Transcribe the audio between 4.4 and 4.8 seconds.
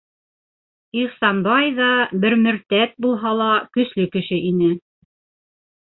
ине.